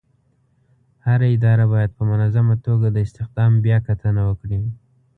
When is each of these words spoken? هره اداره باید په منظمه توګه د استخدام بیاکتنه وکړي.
هره 1.05 1.27
اداره 1.35 1.65
باید 1.73 1.91
په 1.97 2.03
منظمه 2.11 2.55
توګه 2.65 2.87
د 2.91 2.97
استخدام 3.07 3.51
بیاکتنه 3.65 4.21
وکړي. 4.29 4.61